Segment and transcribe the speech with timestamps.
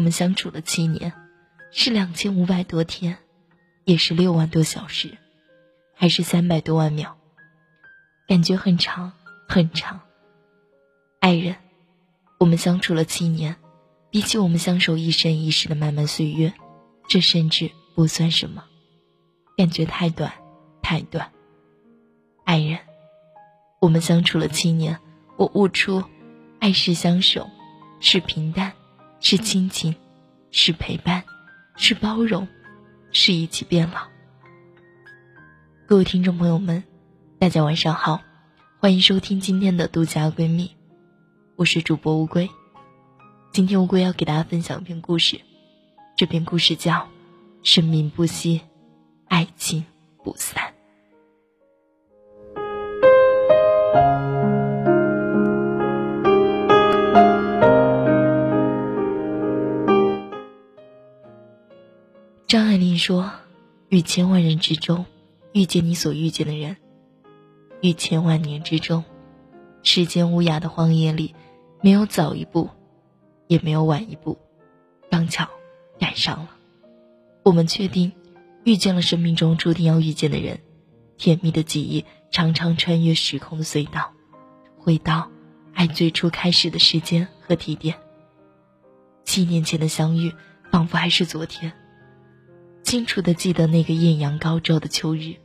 [0.00, 1.12] 我们相处了七年，
[1.70, 3.18] 是两千五百多天，
[3.84, 5.18] 也是六万多小时，
[5.94, 7.18] 还是三百多万秒？
[8.26, 9.12] 感觉很长
[9.46, 10.00] 很长。
[11.18, 11.56] 爱人，
[12.38, 13.56] 我们相处了七年，
[14.08, 16.54] 比起我们相守一生一世的漫漫岁月，
[17.06, 18.64] 这甚至不算什么，
[19.58, 20.32] 感觉太短
[20.80, 21.30] 太短。
[22.46, 22.78] 爱人，
[23.82, 24.98] 我们相处了七年，
[25.36, 26.02] 我悟出，
[26.58, 27.50] 爱是相守，
[28.00, 28.72] 是平淡，
[29.22, 29.94] 是亲情，
[30.50, 31.22] 是陪伴，
[31.76, 32.48] 是包容，
[33.12, 34.00] 是一起变老。
[35.86, 36.82] 各位听众朋友们，
[37.38, 38.22] 大家晚上好，
[38.78, 40.74] 欢迎收听今天的独家闺蜜。
[41.56, 42.48] 我是主播乌龟，
[43.52, 45.38] 今天乌龟要给大家分享一篇故事，
[46.16, 46.94] 这篇故事叫
[47.62, 48.62] 《生命不息，
[49.28, 49.84] 爱情
[50.24, 50.64] 不散》。
[62.50, 63.30] 张爱玲说
[63.90, 65.06] ：“于千万人之中，
[65.52, 66.74] 遇见你所遇见的人；
[67.80, 69.04] 于千万年之中，
[69.84, 71.36] 世间无涯的荒野里。”
[71.80, 72.68] 没有早一步，
[73.46, 74.36] 也没有晚一步，
[75.12, 75.48] 刚巧
[76.00, 76.50] 赶上了。
[77.44, 78.10] 我们确定
[78.64, 80.58] 遇见了生命中注定要遇见的人，
[81.18, 84.12] 甜蜜的记忆常常穿越时空的隧道，
[84.76, 85.30] 回到
[85.72, 87.94] 爱最初开始的时间和地点。
[89.22, 90.34] 七年前的相遇，
[90.72, 91.72] 仿佛还是昨天。
[92.82, 95.36] 清楚的记得那个艳阳高照的秋日，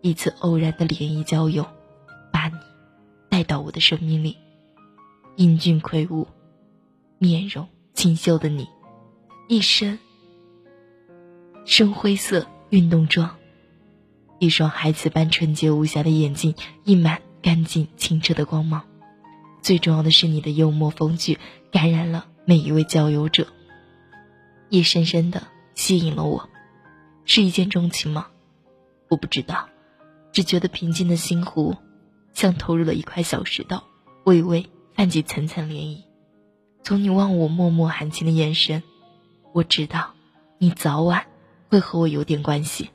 [0.00, 1.66] 一次偶然的联谊交友，
[2.32, 2.54] 把你
[3.28, 4.36] 带到我的生命里。
[5.36, 6.28] 英俊魁梧、
[7.18, 8.68] 面容清秀的你，
[9.48, 9.98] 一身
[11.64, 13.36] 深灰色运动装，
[14.38, 18.84] 一双孩子般纯洁无瑕的眼睛溢满干净清澈的光芒。
[19.60, 21.38] 最重要的是，你的幽默风趣
[21.72, 23.48] 感染了每一位交友者，
[24.68, 25.42] 也深深的
[25.74, 26.48] 吸引了我。
[27.24, 28.28] 是一见钟情吗？
[29.08, 29.68] 我不知道，
[30.32, 31.76] 只觉得平静的心湖，
[32.32, 33.82] 像投入了一块小石头，
[34.24, 34.66] 微微。
[34.96, 36.04] 泛起层层涟漪，
[36.84, 38.84] 从你望我脉脉含情的眼神，
[39.52, 40.14] 我知道，
[40.58, 41.26] 你早晚
[41.68, 42.90] 会和我有点关系。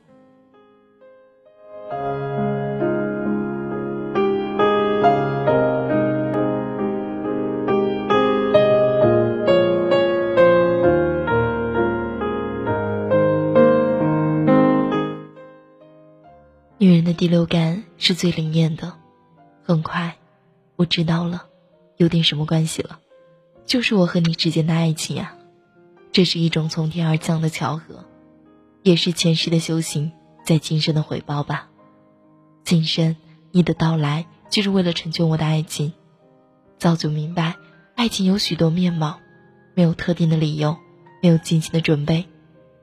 [17.12, 18.92] 第六感是最灵验的，
[19.64, 20.16] 很快，
[20.76, 21.46] 我知道了。
[21.96, 22.98] 有点什么关系了，
[23.66, 25.34] 就是我和你之间的爱情呀，
[26.12, 28.06] 这是一种从天而降的巧合，
[28.82, 30.12] 也是前世的修行
[30.42, 31.68] 在今生的回报吧。
[32.64, 33.16] 今生
[33.50, 35.92] 你的到来就是为了成就我的爱情，
[36.78, 37.56] 早就明白，
[37.94, 39.20] 爱情有许多面貌，
[39.74, 40.78] 没有特定的理由，
[41.22, 42.26] 没有精心的准备，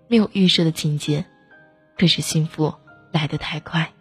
[0.08, 1.26] 没有预设的情节，
[1.98, 2.76] 可是幸福
[3.12, 3.94] 来得太快，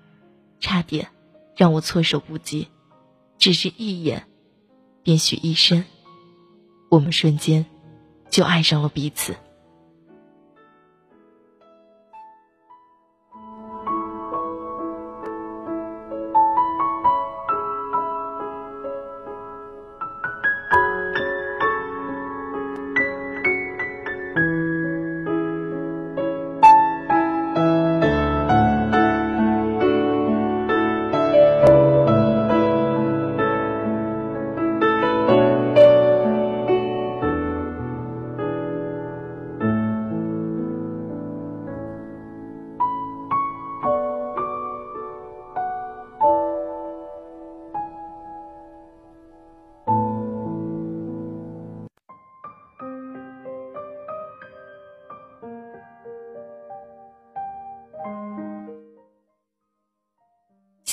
[0.60, 1.08] 差点
[1.56, 2.68] 让我措手不及，
[3.38, 4.26] 只是一眼。
[5.02, 5.84] 便许一生，
[6.88, 7.64] 我们瞬间
[8.28, 9.36] 就爱上了彼此。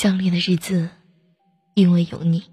[0.04, 0.90] 相恋的日子，
[1.76, 2.44] 因为有你，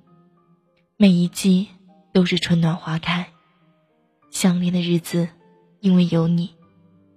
[0.97, 1.67] 每一季
[2.13, 3.25] 都是春暖花开；
[4.31, 5.29] 相恋的日子，
[5.81, 6.55] 因为有你，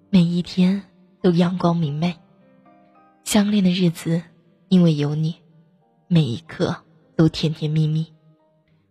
[0.09, 0.81] 每一天
[1.21, 2.15] 都阳光明媚；
[3.23, 4.23] 相恋的日子，
[4.69, 5.35] 因为有你，
[6.07, 6.83] 每一刻
[7.15, 8.11] 都甜甜蜜蜜。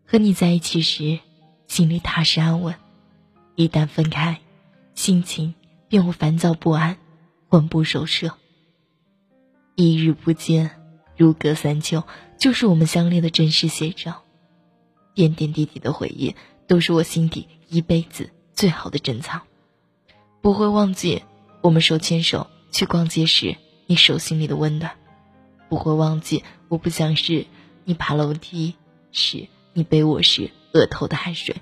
[0.06, 1.18] 和你在一起时，
[1.66, 2.72] 心里踏实安稳；
[3.56, 4.40] 一旦分开，
[4.94, 5.56] 心情
[5.88, 6.98] 便会烦躁不安，
[7.48, 8.32] 魂不守舍。
[9.74, 10.81] 一日不见。
[11.22, 12.02] 如隔三秋，
[12.36, 14.24] 就是我们相恋的真实写照。
[15.14, 16.34] 点点滴滴的回忆，
[16.66, 19.42] 都是我心底一辈子最好的珍藏。
[20.40, 21.22] 不会忘记
[21.60, 24.90] 我们手牵手去逛街时，你手心里的温暖；
[25.68, 27.46] 不会忘记我不想时，
[27.84, 28.74] 你爬楼梯
[29.12, 31.54] 时你背我时额头的汗水；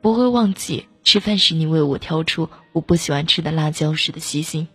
[0.00, 4.68] 不会忘记吃饭时你为我挑出我不喜欢吃的辣椒时的细心，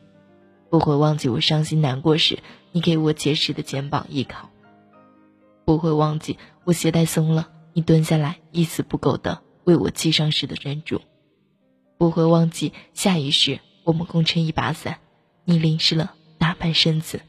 [0.73, 2.39] 不会忘记我伤心难过时
[2.71, 4.49] 你给我结实的肩膀依靠，
[5.65, 10.99] 不会忘记我鞋带松了你蹲下来一丝不苟的为我系上时的专注，
[11.99, 14.97] 不会忘记下雨时我们共撑一把伞，
[15.45, 17.21] 你淋湿了大半身子，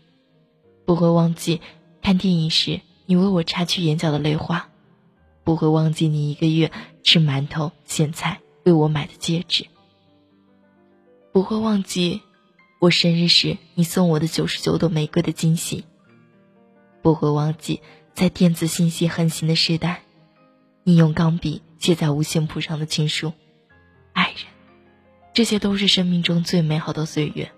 [0.86, 1.60] 不会忘记
[2.00, 4.70] 看电影时你为我擦去眼角的泪花，
[5.44, 8.40] 不会忘记你一个月吃馒头咸菜。
[8.64, 9.66] 为我买的戒指，
[11.30, 12.22] 不会忘记
[12.84, 15.86] 我生日时你送我的九十九朵玫瑰的惊喜。
[17.00, 17.80] 不会忘记
[18.12, 20.02] 在电子信息横行的时代，
[20.82, 23.32] 你用钢笔写在五线谱上的情书。
[24.12, 24.36] 爱人，
[25.32, 27.52] 这些都是生命中最美好的岁月，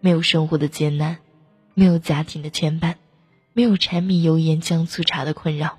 [0.00, 1.20] 没有生活的艰难，
[1.72, 2.96] 没有家庭的牵绊，
[3.54, 5.78] 没有柴米油盐酱醋茶的困扰，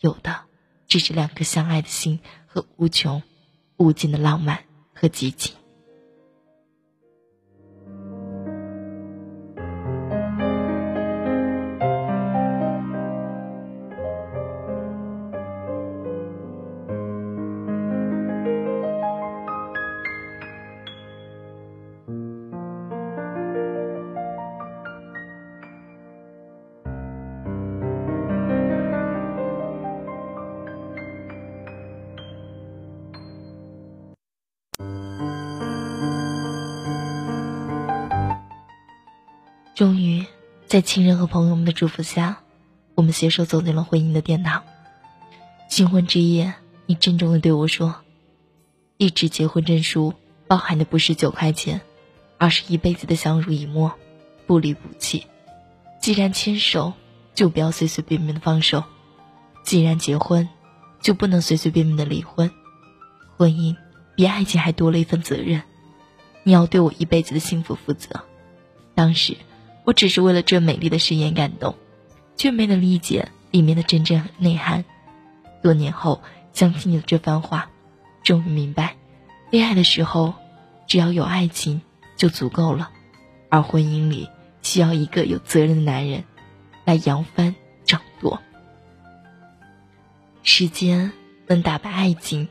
[0.00, 0.40] 有的
[0.88, 2.18] 只是两颗相爱的心
[2.48, 3.22] 和无穷。
[3.76, 5.54] 无尽的浪漫和激情。
[39.74, 40.26] 终于，
[40.66, 42.42] 在亲人和朋友们的祝福下，
[42.94, 44.64] 我们携手走进了婚姻的殿堂。
[45.66, 46.52] 新婚之夜，
[46.84, 47.96] 你郑重的对我说
[48.98, 50.12] ：“一纸结婚证书
[50.46, 51.80] 包含的不是九块钱，
[52.36, 53.94] 而是一辈子的相濡以沫，
[54.46, 55.26] 不离不弃。
[56.02, 56.92] 既然牵手，
[57.34, 58.82] 就不要随随便便的放手；
[59.64, 60.50] 既然结婚，
[61.00, 62.50] 就不能随随便便的离婚。
[63.38, 63.74] 婚姻
[64.16, 65.62] 比爱情还多了一份责任，
[66.42, 68.20] 你要对我一辈子的幸福负责。”
[68.94, 69.34] 当时。
[69.84, 71.74] 我只是为了这美丽的誓言感动，
[72.36, 74.84] 却没能理解里面的真正内涵。
[75.62, 77.70] 多年后想起你的这番话，
[78.22, 78.96] 终于明白，
[79.50, 80.34] 恋爱的时候，
[80.86, 81.82] 只要有爱情
[82.16, 82.90] 就足够了，
[83.48, 84.28] 而婚姻里
[84.62, 86.24] 需要一个有责任的男人，
[86.84, 87.54] 来扬帆
[87.84, 88.40] 掌舵。
[90.44, 91.12] 时间
[91.46, 92.48] 能打败爱情，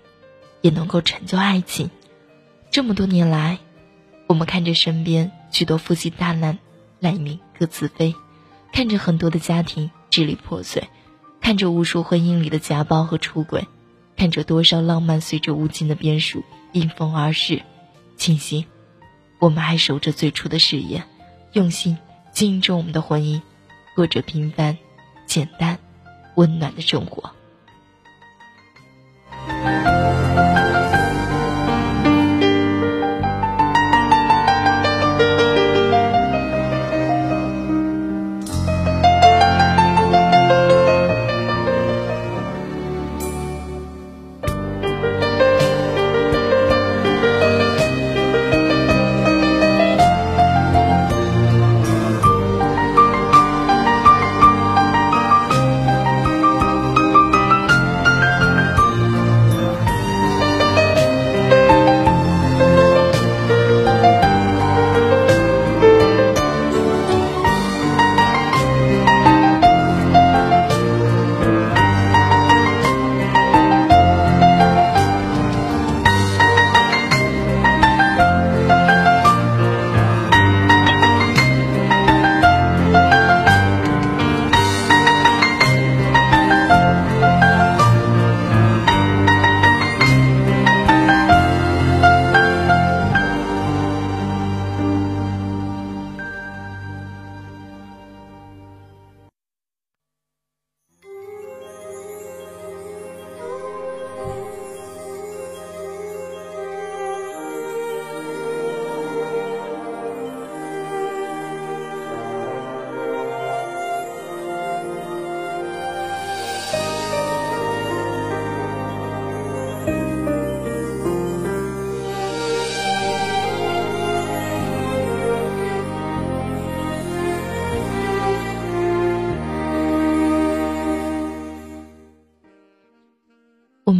[0.61, 1.89] 也能够成就爱情。
[2.69, 3.59] 这么多年来，
[4.27, 6.59] 我们看着身边许多夫妻大难。
[7.01, 8.13] 赖命各自飞，
[8.71, 10.87] 看着很多的家庭支离破碎，
[11.41, 13.67] 看着无数婚姻里的家暴和出轨，
[14.15, 16.43] 看着多少浪漫随着无尽的变数
[16.73, 17.63] 迎风而逝。
[18.17, 18.65] 庆幸，
[19.39, 21.03] 我们还守着最初的誓言，
[21.53, 21.97] 用心
[22.31, 23.41] 经营着我们的婚姻，
[23.95, 24.77] 过着平凡、
[25.25, 25.79] 简单、
[26.35, 27.31] 温暖的生活。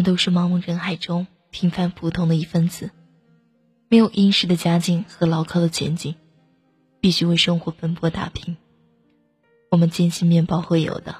[0.04, 2.92] 都是茫茫人海中平凡普通的一份子，
[3.90, 6.16] 没有殷实的家境和牢靠的前景，
[7.00, 8.58] 必须为生活奔波打拼。
[9.70, 11.16] 我们坚信面包会有的，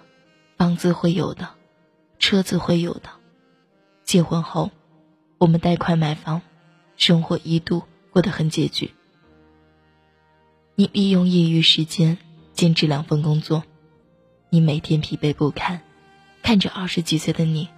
[0.58, 1.50] 房子会有的，
[2.20, 3.10] 车子会有的。
[4.04, 4.72] 结婚后，
[5.38, 6.42] 我们贷款买房，
[6.98, 8.94] 生活一度过得很拮据。
[10.76, 12.18] 你利用业余时间
[12.54, 13.64] 兼职两份工作，
[14.50, 15.82] 你每天疲惫不堪，
[16.42, 17.70] 看着二十几岁的你，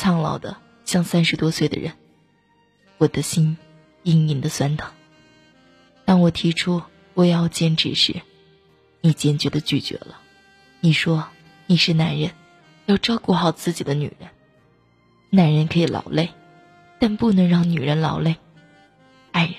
[0.00, 1.92] 苍老的像三十多岁的人，
[2.96, 3.58] 我的心
[4.04, 4.90] 隐隐的酸疼。
[6.06, 8.22] 当我提出我要兼职时，
[9.02, 10.18] 你坚决的拒绝了。
[10.80, 11.28] 你说
[11.66, 12.30] 你是男人，
[12.86, 14.30] 要照顾好自己的女人。
[15.28, 16.30] 男人可以劳累，
[16.98, 18.36] 但不能让女人劳累。
[19.32, 19.54] 爱人，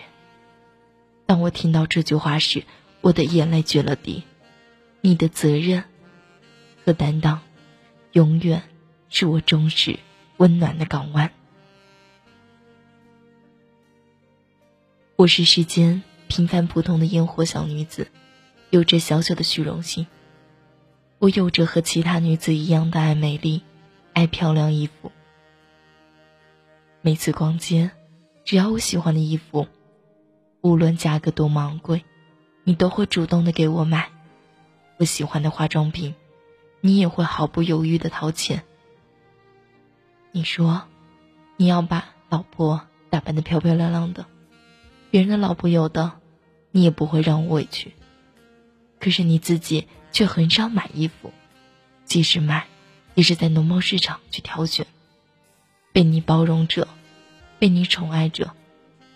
[1.27, 2.63] 当我听到这句话时，
[3.01, 4.23] 我的眼泪决了堤。
[5.01, 5.83] 你的责任
[6.83, 7.41] 和担当，
[8.13, 8.63] 永远
[9.07, 9.99] 是我忠实
[10.41, 11.31] 温暖的港湾。
[15.15, 18.07] 我是世间平凡普通的烟火小女子，
[18.71, 20.07] 有着小小的虚荣心。
[21.19, 23.61] 我有着和其他女子一样的爱美丽，
[24.13, 25.11] 爱漂亮衣服。
[27.01, 27.91] 每次逛街，
[28.43, 29.67] 只要我喜欢的衣服，
[30.61, 32.03] 无论价格多么昂贵，
[32.63, 34.09] 你都会主动的给我买。
[34.97, 36.15] 我喜欢的化妆品，
[36.79, 38.63] 你也会毫不犹豫的掏钱。
[40.33, 40.83] 你说，
[41.57, 44.25] 你要把老婆打扮的漂漂亮亮的，
[45.09, 46.13] 别人的老婆有的，
[46.71, 47.91] 你也不会让我委屈。
[48.99, 51.33] 可是你自己却很少买衣服，
[52.05, 52.67] 即使买，
[53.13, 54.87] 也是在农贸市场去挑选。
[55.91, 56.87] 被你包容着，
[57.59, 58.53] 被你宠爱着，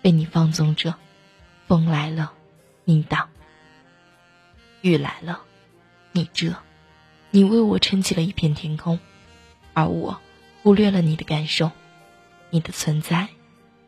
[0.02, 0.96] 被你放纵着，
[1.66, 2.34] 风来了，
[2.84, 3.28] 你挡；
[4.82, 5.40] 雨来了，
[6.12, 6.54] 你遮。
[7.30, 9.00] 你为我撑起了一片天空，
[9.72, 10.20] 而我
[10.66, 11.70] 忽略了你的感受，
[12.50, 13.28] 你的存在，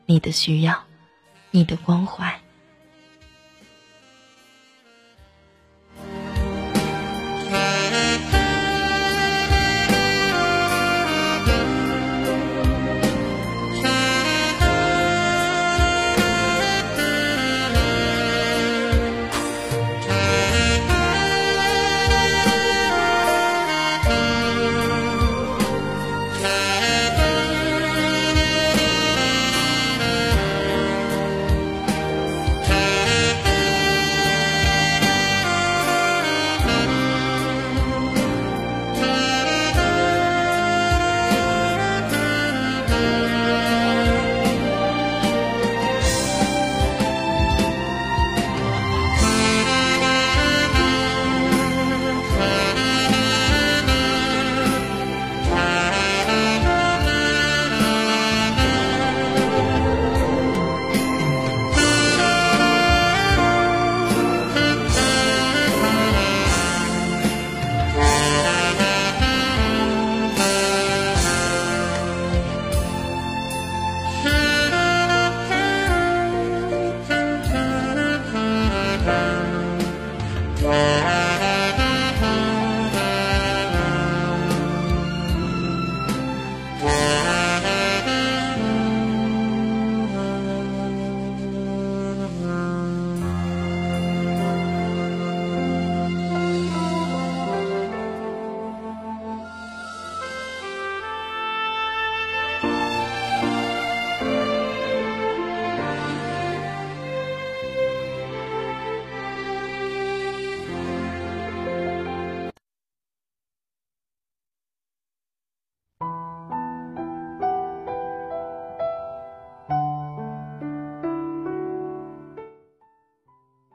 [0.06, 0.84] 你的需要，
[1.50, 2.40] 你的关怀。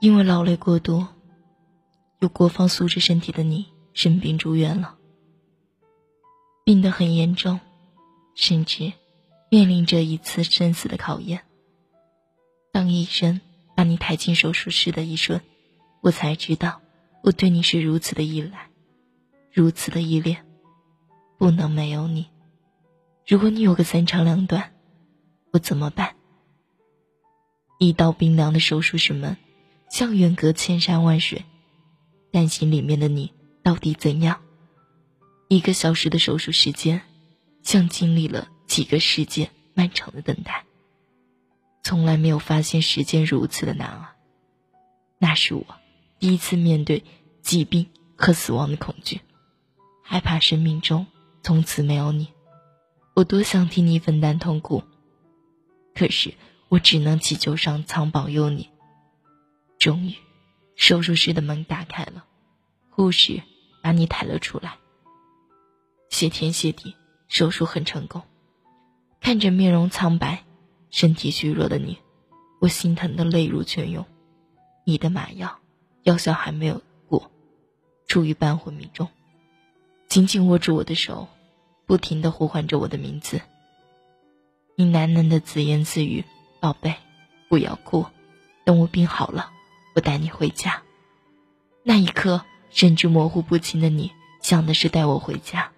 [0.04, 1.08] 因为劳累过度，
[2.20, 4.98] 有国防素质身体的你生病住院了，
[6.66, 7.62] 病得很严重，
[8.36, 8.92] 甚至
[9.50, 11.44] 面临着一次生死的考验。
[12.74, 13.40] 当医生
[13.78, 15.40] 把你抬进手术室的一瞬，
[16.02, 16.82] 我才知道
[17.24, 18.70] 我对你是如此的依赖，
[19.54, 20.46] 如此的依恋，
[21.38, 22.28] 不能没有你。
[23.26, 24.74] 如果你有个三长两短，
[25.54, 26.18] 我怎么办？
[27.80, 29.38] 一道冰凉的手术室门。
[29.94, 31.46] 像远隔千山万水，
[32.32, 33.32] 担心里面的你
[33.62, 34.42] 到底怎样？
[35.50, 37.04] 一个小时的手术时间，
[37.62, 40.66] 像经历了几个世界漫长的等待。
[41.84, 44.16] 从来没有发现时间如此的难啊！
[45.20, 45.64] 那是我
[46.18, 47.04] 第一次面对
[47.44, 47.86] 疾病
[48.18, 49.22] 和死亡的恐惧，
[50.02, 51.06] 害怕生命中
[51.44, 52.30] 从此没有你。
[53.14, 54.82] 我多想替你分担痛苦，
[55.94, 56.34] 可是
[56.70, 58.73] 我只能祈求上苍保佑你。
[59.84, 60.14] 终于，
[60.78, 62.24] 手术室的门打开了，
[62.90, 63.44] 护士
[63.82, 64.78] 把你抬了出来。
[66.10, 66.96] 谢天谢地，
[67.28, 68.22] 手术很成功。
[69.20, 70.46] 看着面容苍白、
[70.90, 71.98] 身体虚弱的你，
[72.62, 74.06] 我心疼的泪如泉涌。
[74.86, 75.60] 你的麻药
[76.04, 77.30] 药效还没有过，
[78.08, 79.10] 处于半昏迷中，
[80.08, 81.28] 紧紧握住我的手，
[81.86, 83.42] 不停的呼唤着我的名字。
[84.78, 86.24] 你喃喃的自言自语
[86.62, 86.96] ：“宝贝，
[87.50, 88.06] 不要哭，
[88.64, 89.52] 等我病好了，
[89.94, 90.82] 我带你回家。”
[91.84, 95.72] 那一刻，甚至模糊不清的你想的是带我回家，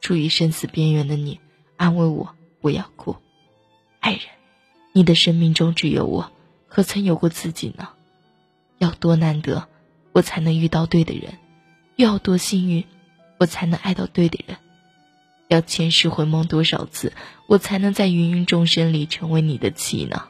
[0.00, 1.40] 处于生死边缘的你
[1.76, 3.16] 安慰我不要哭。
[4.00, 4.22] 爱人，
[4.92, 6.32] 你的生命中只有我，
[6.66, 7.88] 何曾有过自己呢？
[8.78, 9.68] 要多难得，
[10.12, 11.34] 我才能遇到对的人；
[11.96, 12.84] 又要多幸运，
[13.38, 14.58] 我才能爱到对的人。
[15.48, 17.12] 要前世回梦多少次，
[17.46, 20.24] 我才能在芸芸众生里成为你的妻呢？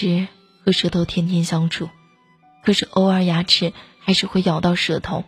[0.00, 0.28] 齿
[0.64, 1.90] 和舌头天天相处。
[2.64, 5.24] 可是偶尔牙齿还是会咬到舌头，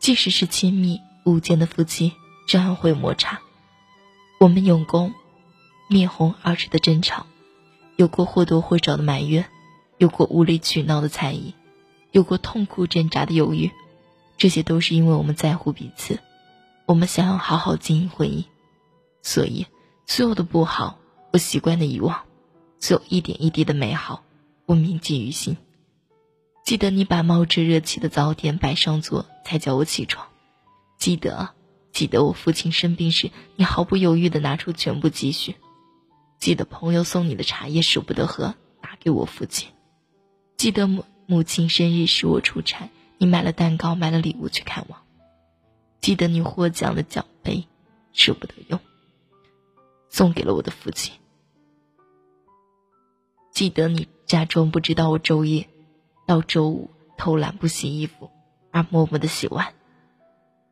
[0.00, 2.14] 即使是亲密无间的夫妻，
[2.48, 3.40] 照样会摩擦。
[4.40, 5.12] 我们有过
[5.90, 7.26] 面红耳赤的争吵，
[7.96, 9.44] 有过或多或少的埋怨，
[9.98, 11.52] 有过无理取闹的猜疑，
[12.10, 13.70] 有过痛苦挣扎的犹豫。
[14.38, 16.18] 这些都是因为我们在乎彼此，
[16.86, 18.44] 我们想要好好经营婚姻，
[19.20, 19.66] 所以
[20.06, 20.98] 所有的不好
[21.30, 22.22] 我习惯的遗忘，
[22.80, 24.24] 所有一点一滴的美好
[24.66, 25.56] 我铭记于心。
[26.64, 30.28] 记得你把冒着热气的早点摆上桌，才叫我起床。
[30.98, 31.54] 记得，
[31.92, 35.56] 记得我父亲生病时，你毫不犹豫地拿出全部积蓄。
[36.38, 39.70] 记得朋友送你的茶叶舍不得喝，拿给我父亲。
[40.56, 45.02] 记得母母亲生日时我出差，你买了蛋糕，买了礼物去看望。
[46.00, 47.66] 记得你获奖的奖杯，
[48.12, 48.78] 舍不得用，
[50.10, 51.14] 送给了我的父亲。
[53.58, 55.68] 记得你假装不知道我昼夜。
[56.28, 58.30] 到周五偷懒不洗衣服，
[58.70, 59.74] 而默默的洗碗。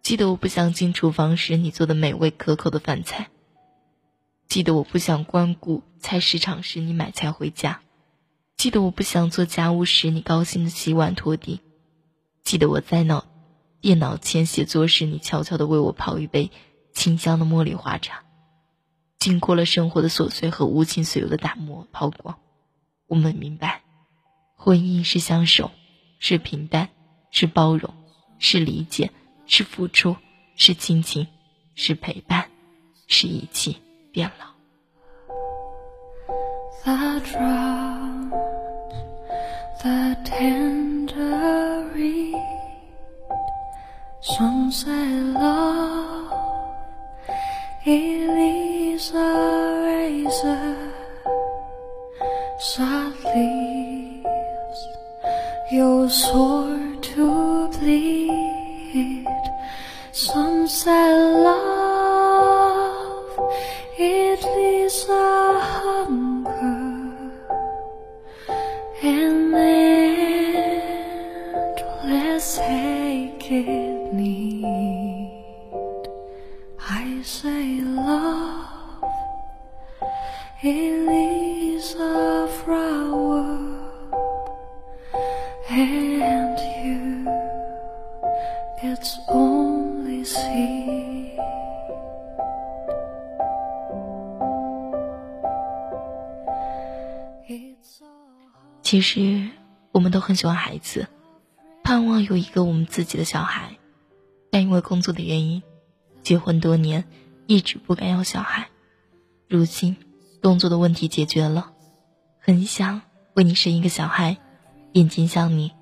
[0.02, 3.28] 记得我不想进厨房时你做的美味可口的饭菜。
[4.46, 7.80] 记得我不想光顾菜市场时你买菜回家。
[8.56, 11.62] 记得我不想做家务时你高兴的洗碗拖地。
[12.44, 13.26] 记得我在脑
[13.80, 16.52] 电脑前写作时你悄悄的为我泡一杯
[16.92, 18.22] 清香的茉莉花茶。
[19.18, 22.38] 经过了生活的琐碎和无情随有的打磨抛光，
[23.06, 23.82] 我们明白。
[24.54, 25.70] 婚姻是相守，
[26.18, 26.88] 是平淡，
[27.30, 27.94] 是包容，
[28.38, 29.10] 是理解，
[29.46, 30.16] 是付出，
[30.56, 31.26] 是亲情，
[31.74, 32.50] 是陪伴，
[33.06, 33.76] 是一起
[34.12, 34.46] 变老。
[44.38, 45.65] your
[80.62, 83.58] it leaves a flower.
[85.68, 87.28] And you,
[88.82, 91.36] it's only seed.
[98.82, 99.50] 其实，
[99.90, 101.08] 我们都很喜欢孩子，
[101.82, 103.76] 盼望有一个我们自己的小孩，
[104.48, 105.60] 但因为工作的原因，
[106.22, 107.04] 结婚多年，
[107.48, 108.68] 一直不敢要小孩。
[109.48, 109.96] 如今，
[110.42, 111.72] 动作的问题解决了，
[112.38, 113.02] 很想
[113.34, 114.36] 为你生一个小孩。
[114.92, 115.72] 眼睛像你，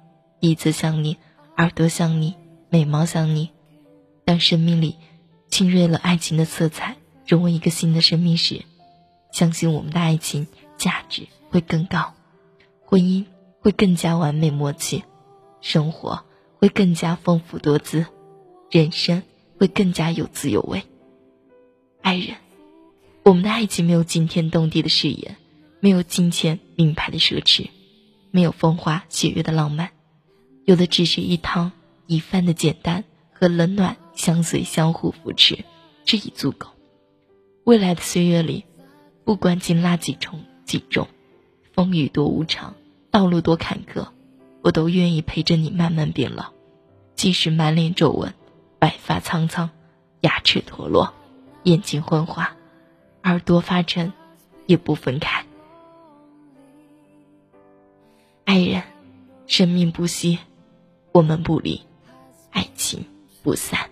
[0.40, 1.18] 鼻子像你，
[1.56, 2.34] 耳朵像你，
[2.68, 3.50] 眉毛像你。
[4.24, 4.96] 当生命里
[5.48, 8.64] 浸润了爱情的色彩，融为一个新的生命时，
[9.30, 12.14] 相信我们的爱情价值会更高，
[12.84, 13.26] 婚姻
[13.60, 15.04] 会更加完美默契，
[15.60, 16.24] 生活
[16.58, 18.06] 会更加丰富多姿，
[18.70, 19.22] 人生
[19.60, 20.82] 会更加有滋有味。
[22.02, 22.34] 爱人，
[23.24, 25.36] 我们的爱情没有惊天动地的誓言，
[25.80, 27.70] 没有金钱名牌的奢侈。
[28.30, 29.90] 没有风花雪月的浪漫，
[30.64, 31.72] 有的只是一汤
[32.06, 35.64] 一饭的简单和冷暖相随、相互扶持，
[36.04, 36.68] 这已足够。
[37.62, 38.64] 未来的岁月里，
[39.24, 41.08] 不管金拉几重几重，
[41.72, 42.74] 风雨多无常，
[43.10, 44.08] 道路多坎坷，
[44.62, 46.52] 我都愿意陪着你慢慢变老。
[47.14, 48.34] 即使满脸皱纹，
[48.80, 49.70] 白发苍苍，
[50.20, 51.14] 牙齿脱落，
[51.62, 52.56] 眼睛昏花，
[53.24, 54.12] 耳朵发沉，
[54.66, 55.46] 也不分开。
[58.44, 58.82] 爱人，
[59.46, 60.38] 生命不息，
[61.10, 61.80] 我们不离，
[62.50, 63.06] 爱情
[63.42, 63.88] 不散。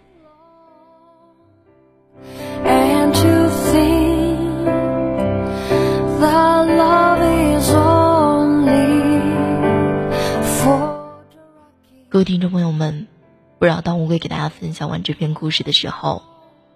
[12.10, 13.06] 各位听众朋友们，
[13.58, 16.22] 不知道当乌龟给大家分享完这篇故事的时候，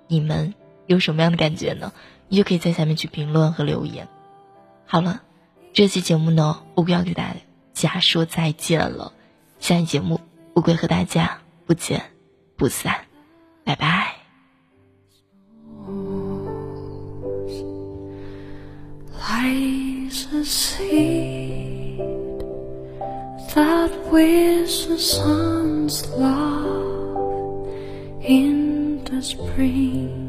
[0.09, 0.55] 你们
[0.87, 1.93] 有什么样的感觉呢？
[2.29, 4.09] 你就可以在下面去评论和留言。
[4.87, 5.23] 好了，
[5.73, 7.35] 这期节目呢，乌龟要给大
[7.73, 9.13] 家说再见了。
[9.59, 10.21] 下期节目，
[10.55, 12.03] 乌龟和大家不见
[12.57, 13.07] 不散，
[13.65, 14.15] 拜拜。
[19.29, 21.99] lies a seed
[23.55, 27.67] that wears the sun's love
[28.23, 30.26] in the spring